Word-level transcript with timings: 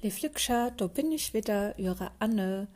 Leflückscher, 0.00 0.70
da 0.76 0.86
bin 0.86 1.10
ich 1.10 1.34
wieder, 1.34 1.78
Ihre 1.78 2.12
Anne. 2.20 2.68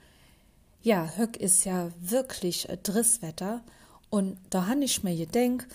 Ja, 0.83 1.13
Höck 1.17 1.37
ist 1.37 1.65
ja 1.65 1.91
wirklich 2.01 2.67
Drisswetter 2.83 3.63
und 4.11 4.39
da 4.51 4.67
han 4.67 4.83
ich 4.83 5.05
mir 5.05 5.17
gedenkt, 5.17 5.69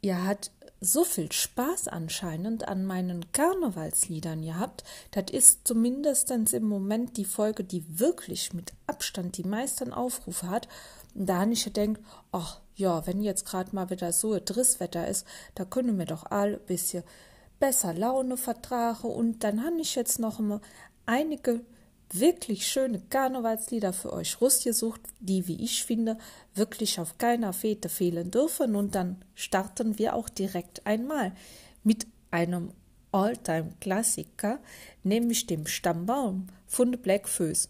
ihr 0.00 0.24
hat 0.24 0.50
so 0.80 1.04
viel 1.04 1.30
Spaß 1.30 1.88
anscheinend 1.88 2.68
an 2.68 2.84
meinen 2.84 3.30
Karnevalsliedern 3.32 4.42
gehabt, 4.42 4.84
das 5.10 5.30
ist 5.30 5.68
zumindest 5.68 6.30
im 6.30 6.64
Moment 6.64 7.16
die 7.16 7.24
Folge, 7.24 7.64
die 7.64 7.84
wirklich 7.98 8.52
mit 8.52 8.72
Abstand 8.86 9.36
die 9.36 9.44
meisten 9.44 9.92
Aufrufe 9.92 10.48
hat. 10.48 10.68
Und 11.14 11.26
da 11.26 11.40
han 11.40 11.52
ich 11.52 11.64
gedenkt, 11.64 12.00
ach 12.32 12.60
ja, 12.76 13.06
wenn 13.06 13.22
jetzt 13.22 13.46
gerade 13.46 13.74
mal 13.74 13.90
wieder 13.90 14.12
so 14.12 14.38
Drisswetter 14.42 15.06
ist, 15.06 15.26
da 15.54 15.64
können 15.64 15.98
wir 15.98 16.06
doch 16.06 16.24
all 16.30 16.54
ein 16.54 16.66
bisschen 16.66 17.04
besser 17.60 17.94
Laune 17.94 18.36
vertragen 18.36 19.08
und 19.08 19.44
dann 19.44 19.62
han 19.64 19.78
ich 19.78 19.94
jetzt 19.94 20.18
noch 20.18 20.40
einige 21.06 21.60
wirklich 22.12 22.66
schöne 22.66 23.00
Karnevalslieder 23.10 23.92
für 23.92 24.12
euch 24.12 24.40
rausgesucht, 24.40 25.00
die, 25.20 25.48
wie 25.48 25.62
ich 25.62 25.84
finde, 25.84 26.18
wirklich 26.54 27.00
auf 27.00 27.18
keiner 27.18 27.52
Fete 27.52 27.88
fehlen 27.88 28.30
dürfen. 28.30 28.76
Und 28.76 28.94
dann 28.94 29.24
starten 29.34 29.98
wir 29.98 30.14
auch 30.14 30.28
direkt 30.28 30.86
einmal 30.86 31.32
mit 31.82 32.06
einem 32.30 32.70
Alltime-Klassiker, 33.12 34.58
nämlich 35.02 35.46
dem 35.46 35.66
Stammbaum 35.66 36.48
von 36.66 36.92
Black 36.92 37.28
Föß. 37.28 37.68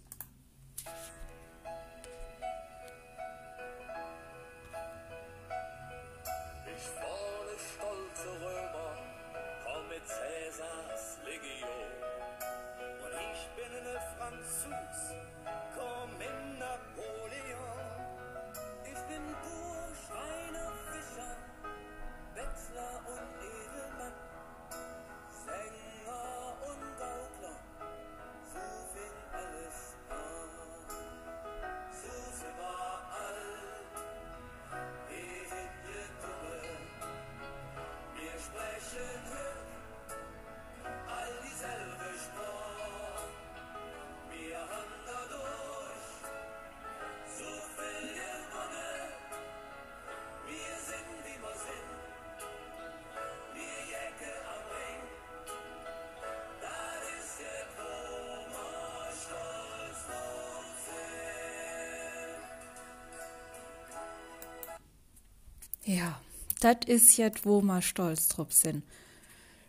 Ja, 65.85 66.21
das 66.61 66.77
ist 66.87 67.17
jetzt, 67.17 67.45
wo 67.45 67.61
wir 67.61 67.83
stolz 67.83 68.29
drauf 68.29 68.53
sind. 68.53 68.85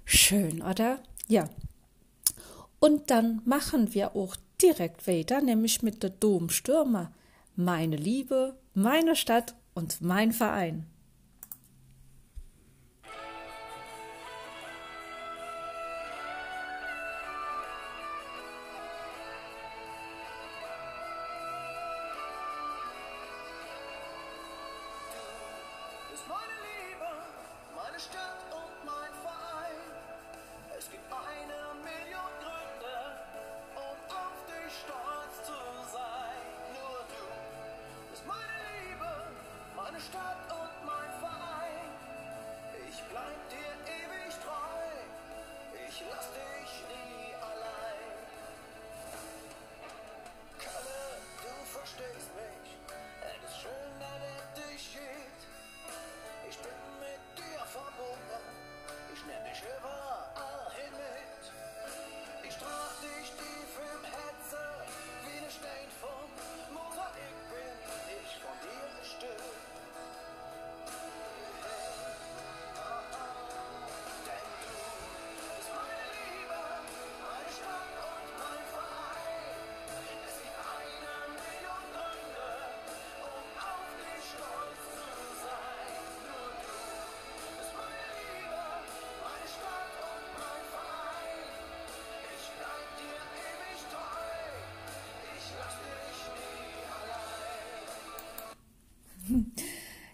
Schön, 0.05 0.61
oder? 0.61 0.99
Ja. 1.27 1.49
Und 2.79 3.09
dann 3.11 3.41
machen 3.45 3.93
wir 3.93 4.15
auch 4.15 4.35
direkt 4.61 5.07
weiter, 5.07 5.41
nämlich 5.41 5.81
mit 5.81 6.03
der 6.03 6.11
Domstürmer. 6.11 7.11
Meine 7.55 7.97
Liebe, 7.97 8.57
meine 8.73 9.15
Stadt 9.15 9.55
und 9.73 10.01
mein 10.01 10.31
Verein. 10.31 10.85
meine 39.95 40.03
Stadt 40.03 40.51
und 40.51 40.85
mein 40.85 41.09
Verein. 41.21 41.89
Ich 42.89 43.01
bleib 43.09 43.49
dir. 43.49 43.64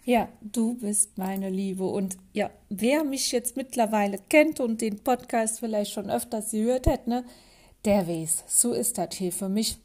Ja, 0.04 0.28
du 0.40 0.74
bist 0.74 1.16
meine 1.16 1.48
Liebe. 1.48 1.84
Und 1.84 2.16
ja, 2.32 2.50
wer 2.68 3.04
mich 3.04 3.30
jetzt 3.30 3.56
mittlerweile 3.56 4.18
kennt 4.28 4.58
und 4.58 4.80
den 4.80 4.98
Podcast 4.98 5.60
vielleicht 5.60 5.92
schon 5.92 6.10
öfters 6.10 6.50
gehört 6.50 6.88
hat, 6.88 7.06
ne, 7.06 7.24
der 7.84 8.08
weiß, 8.08 8.44
so 8.48 8.72
ist 8.72 8.98
das 8.98 9.14
hier 9.14 9.32
für 9.32 9.48
mich. 9.48 9.78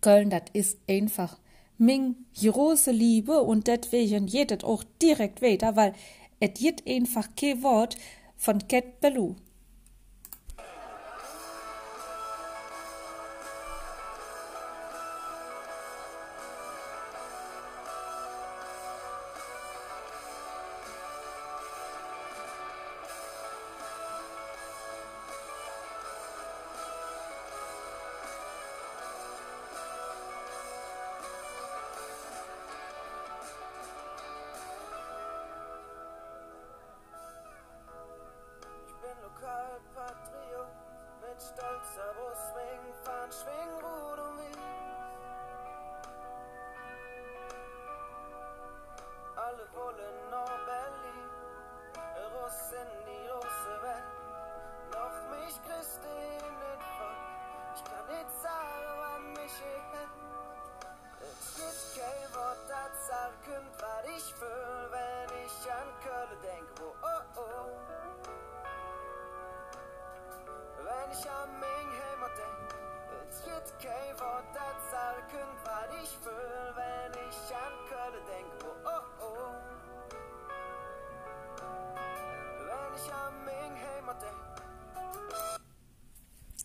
Köln, 0.00 0.30
das 0.30 0.42
ist 0.52 0.78
einfach 0.88 1.38
Ming 1.78 2.14
große 2.40 2.92
Liebe 2.92 3.42
und 3.42 3.66
deswegen 3.66 4.26
geht 4.26 4.62
auch 4.62 4.84
direkt 5.02 5.42
weiter, 5.42 5.74
weil 5.74 5.94
es 6.38 6.54
geht 6.54 6.86
einfach 6.86 7.28
kein 7.34 7.62
Wort 7.64 7.96
von 8.36 8.68
Cat 8.68 9.00
Ballou. 9.00 9.34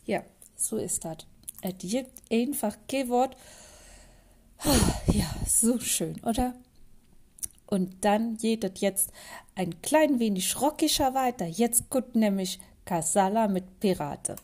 Ja, 0.09 0.23
so 0.55 0.77
ist 0.77 1.05
das. 1.05 1.17
Es 1.61 1.75
gibt 1.77 2.23
einfach 2.31 2.75
kein 2.87 3.09
Wort. 3.09 3.37
Ja, 5.13 5.29
so 5.45 5.79
schön, 5.79 6.19
oder? 6.23 6.55
Und 7.67 8.03
dann 8.03 8.35
geht 8.37 8.63
es 8.63 8.81
jetzt 8.81 9.11
ein 9.53 9.79
klein 9.83 10.19
wenig 10.19 10.59
rockischer 10.59 11.13
weiter. 11.13 11.45
Jetzt 11.45 11.91
kommt 11.91 12.15
nämlich 12.15 12.59
Casala 12.85 13.47
mit 13.47 13.79
Pirate. 13.79 14.35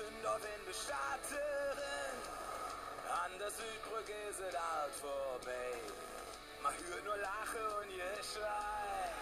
Sünder 0.00 0.38
den 0.40 0.64
Bestateren. 0.64 2.16
An 3.22 3.32
der 3.38 3.50
Südbrücke 3.50 4.16
ist 4.30 4.40
es 4.40 4.54
alt 4.54 4.94
vorbei. 4.96 5.76
Man 6.62 6.72
hört 6.72 7.04
nur 7.04 7.18
Lachen 7.18 7.66
und 7.78 7.90
ihr 7.92 8.08
Geschrei. 8.16 9.12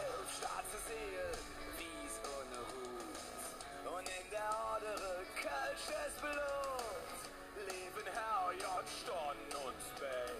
Elf 0.00 0.28
schwarze 0.38 0.78
Seelen, 0.88 1.36
wie's 1.76 2.16
ohne 2.32 2.60
Ruhe. 2.72 3.98
Und 3.98 4.08
in 4.08 4.30
der 4.30 4.50
Ordere 4.72 5.20
kölsches 5.36 6.12
Blut. 6.22 7.20
Leben 7.68 8.08
Herr, 8.16 8.52
J. 8.52 8.84
Storn 9.02 9.36
und 9.66 9.80
Bay. 10.00 10.32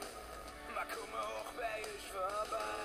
Man 0.74 0.88
komme 0.88 1.20
hoch, 1.20 1.52
bei 1.58 1.82
ich 1.84 2.06
vorbei. 2.08 2.80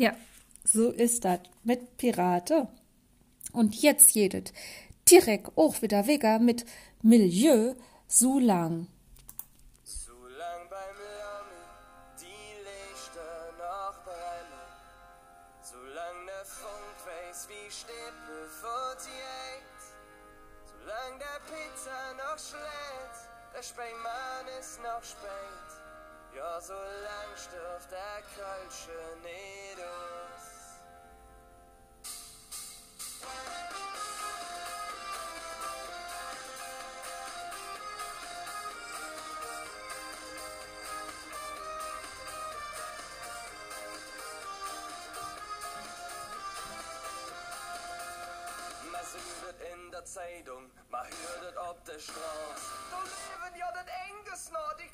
Ja, 0.00 0.16
so 0.64 0.88
ist 0.92 1.26
das 1.26 1.40
mit 1.62 1.98
Pirate. 1.98 2.68
Und 3.52 3.74
jetzt 3.82 4.12
jedet 4.12 4.54
direkt 5.10 5.58
auch 5.58 5.82
wieder 5.82 6.06
Vega 6.06 6.38
mit 6.38 6.64
Milieu 7.02 7.74
so 8.08 8.38
lang. 8.38 8.86
So 9.84 10.14
lang 10.38 10.62
beim 10.70 10.96
Lammi, 11.18 11.66
die 12.18 12.64
Lichter 12.64 13.52
noch 13.60 14.02
brennen. 14.02 14.72
So 15.60 15.76
lang 15.76 16.24
der 16.24 16.46
Funk 16.46 16.96
weiß 17.04 17.48
wie 17.50 17.70
Stippe 17.70 18.48
48. 18.56 19.12
So 20.64 20.76
lang 20.88 21.18
der 21.20 21.40
Pizza 21.44 22.00
noch 22.16 22.38
schlägt, 22.38 23.28
der 23.54 23.62
Speimann 23.62 24.48
ist 24.58 24.80
noch 24.82 25.04
spät. 25.04 25.79
Ja, 26.36 26.60
so 26.60 26.74
lang 26.74 27.36
stirbt 27.36 27.90
der 27.90 28.22
Kölsche 28.36 29.00
sieht 49.10 49.72
in 49.72 49.90
der 49.90 50.04
Zeitung, 50.04 50.70
man 50.90 51.06
hört 51.06 51.56
auf 51.56 51.82
der 51.82 51.98
Straße. 51.98 52.70
Da 52.90 53.02
leben 53.02 53.58
ja 53.58 53.72
das 53.72 53.86
Enges 54.08 54.19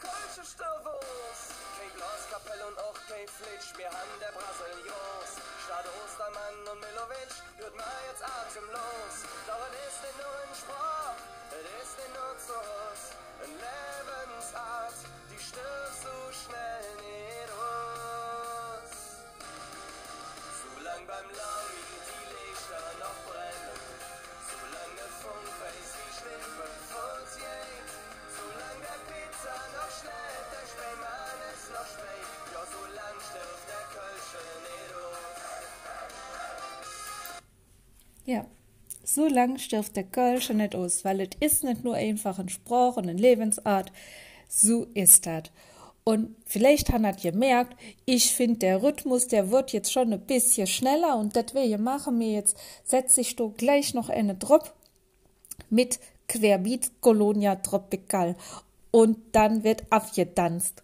Kölsche 0.06 0.44
Stirvos. 0.46 1.38
Kein 1.74 1.90
Glaskapelle 1.98 2.66
und 2.66 2.78
auch 2.78 2.98
kein 3.10 3.26
Flitsch, 3.26 3.74
wir 3.76 3.90
haben 3.90 4.14
der 4.20 4.30
Brasilios. 4.30 5.30
Statt 5.66 5.86
Ostermann 5.98 6.56
und 6.70 6.78
Milovic 6.78 7.34
wird 7.58 7.74
man 7.74 7.90
jetzt 8.06 8.22
atemlos. 8.22 9.14
Doch 9.50 9.66
es 9.66 9.74
ist 9.90 10.02
nicht 10.06 10.18
nur 10.22 10.30
ein 10.30 10.54
Sprach, 10.54 11.18
es 11.50 11.66
ist 11.82 11.98
nicht 11.98 12.14
nur 12.14 12.32
zu 12.38 12.54
Haus. 12.54 13.00
Ein 13.42 13.52
Lebensart, 13.58 14.98
die 15.26 15.40
stirbt 15.42 15.98
so 16.06 16.16
schnell 16.30 16.86
nicht 17.02 17.50
aus. 17.50 18.94
So 20.54 20.70
lang 20.86 21.02
beim 21.02 21.28
Lami 21.34 21.82
die 22.06 22.26
Lichter 22.30 22.86
noch 23.02 23.18
brennen. 23.26 23.80
So 24.46 24.58
lang 24.70 24.90
der 24.94 25.10
Funk 25.18 25.55
Ja, 38.26 38.45
so 39.04 39.28
lang 39.28 39.56
stirbt 39.56 39.95
der 39.95 40.02
Kölsche 40.02 40.52
nicht 40.52 40.75
aus, 40.75 41.04
weil 41.04 41.21
es 41.21 41.30
ist 41.38 41.62
nicht 41.62 41.85
nur 41.85 41.95
einfach 41.95 42.40
ein 42.40 42.49
Spruch 42.49 42.97
und 42.97 43.09
eine 43.09 43.21
Lebensart, 43.21 43.92
so 44.49 44.88
ist 44.95 45.26
das. 45.26 45.45
Und 46.02 46.35
vielleicht 46.45 46.92
hat 46.92 47.04
er 47.04 47.12
gemerkt, 47.12 47.76
ich 48.04 48.33
finde, 48.33 48.59
der 48.59 48.83
Rhythmus, 48.83 49.28
der 49.28 49.50
wird 49.50 49.73
jetzt 49.73 49.92
schon 49.92 50.12
ein 50.12 50.21
bisschen 50.21 50.66
schneller 50.66 51.16
und 51.16 51.37
das 51.37 51.54
wir 51.54 51.78
machen 51.78 52.18
wir 52.18 52.33
jetzt, 52.33 52.56
setze 52.85 53.21
ich 53.21 53.37
doch 53.37 53.54
gleich 53.56 53.95
noch 53.95 54.09
eine 54.09 54.35
Drop 54.35 54.75
mit 55.71 56.00
Querbeat 56.28 57.00
Colonia 57.00 57.56
Tropical 57.56 58.35
und 58.90 59.18
dann 59.33 59.62
wird 59.62 59.85
abgedanzt. 59.90 60.83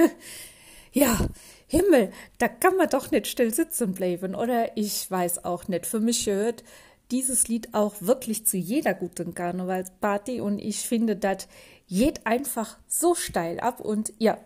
ja, 0.92 1.18
Himmel, 1.66 2.12
da 2.38 2.48
kann 2.48 2.76
man 2.76 2.88
doch 2.88 3.10
nicht 3.10 3.26
still 3.26 3.54
sitzen 3.54 3.92
bleiben, 3.92 4.34
oder? 4.34 4.76
Ich 4.76 5.10
weiß 5.10 5.44
auch 5.44 5.68
nicht. 5.68 5.86
Für 5.86 6.00
mich 6.00 6.24
gehört 6.24 6.64
dieses 7.10 7.48
Lied 7.48 7.74
auch 7.74 7.94
wirklich 8.00 8.46
zu 8.46 8.56
jeder 8.56 8.94
guten 8.94 9.34
Karnevalsparty 9.34 10.40
und 10.40 10.58
ich 10.58 10.80
finde, 10.80 11.16
das 11.16 11.48
geht 11.88 12.26
einfach 12.26 12.78
so 12.86 13.14
steil 13.14 13.60
ab 13.60 13.80
und 13.80 14.12
ja, 14.18 14.38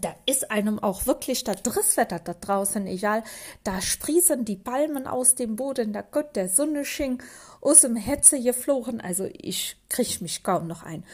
da 0.00 0.14
ist 0.26 0.50
einem 0.50 0.78
auch 0.78 1.06
wirklich 1.06 1.44
das 1.44 1.62
Drisswetter 1.62 2.18
da 2.18 2.34
draußen 2.34 2.86
egal. 2.86 3.22
Da 3.62 3.80
sprießen 3.80 4.44
die 4.44 4.56
Palmen 4.56 5.06
aus 5.06 5.36
dem 5.36 5.56
Boden, 5.56 5.92
da 5.92 6.02
Gott 6.02 6.34
der 6.34 6.48
Sonne 6.48 6.84
schien, 6.84 7.22
aus 7.60 7.82
dem 7.82 7.96
Hetze 7.96 8.40
geflogen. 8.40 9.00
Also 9.00 9.28
ich 9.32 9.76
krieg 9.88 10.20
mich 10.20 10.42
kaum 10.42 10.66
noch 10.66 10.82
ein. 10.82 11.04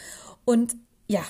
Und 0.45 0.75
ja, 1.07 1.23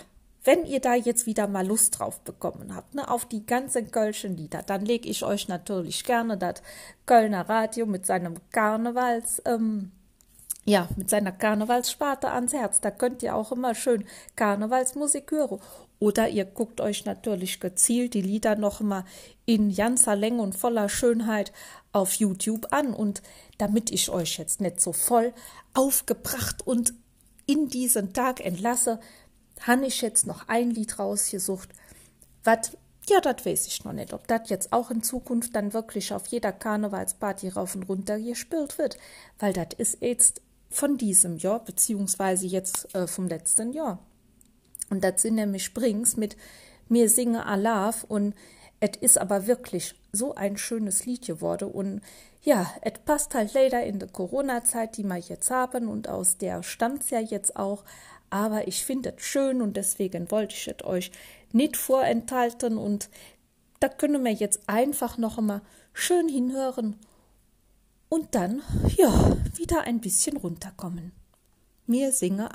wenn 0.45 0.65
ihr 0.65 0.81
da 0.81 0.95
jetzt 0.95 1.27
wieder 1.27 1.47
mal 1.47 1.67
Lust 1.67 1.99
drauf 1.99 2.21
bekommen 2.21 2.75
habt, 2.75 2.95
ne, 2.95 3.09
auf 3.09 3.27
die 3.27 3.47
ganzen 3.47 3.91
Kölschen 3.91 4.37
Lieder, 4.37 4.63
dann 4.63 4.85
lege 4.85 5.09
ich 5.09 5.25
euch 5.25 5.49
natürlich 5.49 6.05
gerne 6.05 6.37
das 6.37 6.63
Kölner 7.07 7.49
Radio 7.49 7.87
mit 7.87 8.07
seinem 8.07 8.37
Karnevals, 8.51 9.43
ähm, 9.45 9.93
ja, 10.65 10.89
mit 10.97 11.11
seiner 11.11 11.33
Karnevalssparte 11.33 12.31
ans 12.31 12.53
Herz. 12.53 12.81
Da 12.81 12.91
könnt 12.91 13.23
ihr 13.23 13.35
auch 13.35 13.53
immer 13.53 13.75
schön 13.75 14.05
Karnevalsmusik 14.37 15.31
hören. 15.31 15.61
Oder 15.99 16.29
ihr 16.29 16.45
guckt 16.45 16.81
euch 16.81 17.05
natürlich 17.05 17.61
gezielt 17.61 18.15
die 18.15 18.23
Lieder 18.23 18.57
noch 18.57 18.81
mal 18.81 19.05
in 19.45 19.73
ganzer 19.73 20.17
Länge 20.17 20.43
und 20.43 20.57
voller 20.57 20.89
Schönheit 20.89 21.53
auf 21.93 22.15
YouTube 22.15 22.73
an. 22.73 22.93
Und 22.95 23.23
damit 23.59 23.91
ich 23.91 24.11
euch 24.11 24.39
jetzt 24.39 24.61
nicht 24.61 24.81
so 24.81 24.93
voll 24.93 25.33
aufgebracht 25.75 26.67
und 26.67 26.95
in 27.47 27.69
diesen 27.69 28.13
Tag 28.13 28.45
entlasse, 28.45 29.01
han 29.67 29.83
ich 29.83 30.01
jetzt 30.01 30.27
noch 30.27 30.49
ein 30.49 30.71
Lied 30.71 30.99
rausgesucht, 30.99 31.69
was 32.45 32.77
ja, 33.09 33.21
das 33.21 33.45
weiß 33.45 33.67
ich 33.67 33.85
noch 33.85 33.93
nicht, 33.93 34.13
ob 34.13 34.29
das 34.29 34.49
jetzt 34.49 34.73
auch 34.73 34.91
in 34.91 35.03
Zukunft 35.03 35.57
dann 35.57 35.73
wirklich 35.73 36.13
auf 36.13 36.27
jeder 36.29 36.53
Karnevalsparty 36.53 37.49
rauf 37.49 37.75
und 37.75 37.83
runter 37.85 38.19
gespielt 38.19 38.79
wird, 38.79 38.97
weil 39.39 39.53
das 39.53 39.69
ist 39.77 39.99
jetzt 40.01 40.41
von 40.71 40.97
diesem 40.97 41.37
Jahr, 41.37 41.65
beziehungsweise 41.65 42.47
jetzt 42.47 42.95
äh, 42.95 43.07
vom 43.07 43.29
letzten 43.29 43.73
Jahr. 43.73 43.99
Und 44.89 45.03
das 45.03 45.23
sind 45.23 45.35
nämlich 45.35 45.65
Springs 45.65 46.17
mit 46.17 46.37
Mir 46.89 47.09
singe 47.09 47.47
Alaf 47.47 48.05
und 48.05 48.35
es 48.81 48.97
ist 49.01 49.19
aber 49.19 49.47
wirklich 49.47 49.95
so 50.13 50.35
ein 50.35 50.57
schönes 50.57 51.07
Lied 51.07 51.27
geworden. 51.27 51.71
Und 51.71 52.03
ja, 52.43 52.73
es 52.83 52.99
passt 53.05 53.35
halt 53.35 53.55
leider 53.55 53.83
in 53.85 53.99
der 53.99 54.09
Corona-Zeit, 54.09 54.97
die 54.97 55.05
wir 55.05 55.19
jetzt 55.19 55.51
haben 55.51 55.89
und 55.89 56.09
aus 56.09 56.37
der 56.37 56.63
stammt's 56.63 57.11
ja 57.11 57.21
jetzt 57.21 57.57
auch, 57.57 57.85
aber 58.33 58.67
ich 58.67 58.85
finde 58.85 59.15
es 59.15 59.23
schön 59.23 59.61
und 59.61 59.77
deswegen 59.77 60.31
wollte 60.31 60.55
ich 60.55 60.67
es 60.67 60.85
euch 60.85 61.13
nicht 61.53 61.77
vorenthalten 61.77 62.79
und 62.79 63.11
da 63.79 63.89
können 63.89 64.25
wir 64.25 64.33
jetzt 64.33 64.63
einfach 64.69 65.19
noch 65.19 65.37
einmal 65.37 65.61
schön 65.93 66.29
hinhören 66.29 66.97
und 68.09 68.35
dann, 68.35 68.63
ja, 68.97 69.37
wieder 69.55 69.83
ein 69.83 70.01
bisschen 70.01 70.39
runterkommen. 70.39 71.13
Mir 71.87 72.11
singe 72.11 72.55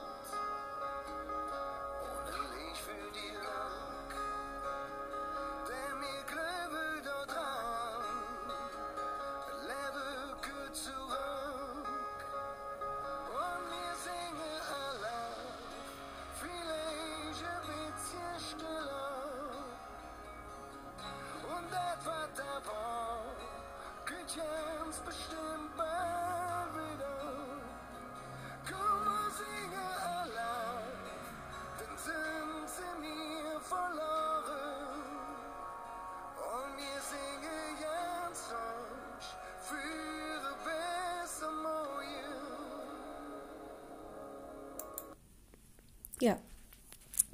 Ja, 46.21 46.37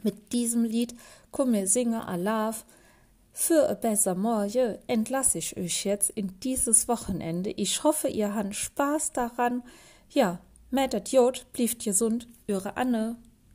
mit 0.02 0.32
diesem 0.32 0.64
Lied 0.64 0.96
mir 1.46 1.68
singe 1.68 2.08
Alaf. 2.08 2.66
Für 3.34 3.70
a 3.70 3.74
besser 3.74 4.16
Morgen 4.16 4.78
entlasse 4.88 5.40
ich 5.40 5.58
euch 5.58 5.84
jetzt 5.84 6.10
in 6.12 6.40
dieses 6.40 6.88
Wochenende. 6.88 7.52
Ich 7.52 7.84
hoffe, 7.84 8.08
ihr 8.08 8.34
habt 8.34 8.56
Spaß 8.56 9.12
daran. 9.12 9.62
Ja, 10.10 10.40
Mädet 10.72 11.10
Jod, 11.12 11.46
blieft 11.52 11.84
gesund, 11.84 12.28
eure 12.48 12.78
Anne. 12.78 13.18